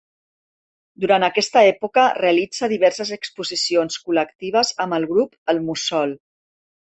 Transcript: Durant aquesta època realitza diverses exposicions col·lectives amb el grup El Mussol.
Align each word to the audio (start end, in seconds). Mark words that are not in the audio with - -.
Durant 1.01 1.25
aquesta 1.27 1.61
època 1.71 2.05
realitza 2.19 2.69
diverses 2.71 3.11
exposicions 3.17 3.99
col·lectives 4.09 4.73
amb 4.87 4.99
el 4.99 5.07
grup 5.13 5.39
El 5.55 5.63
Mussol. 5.69 6.17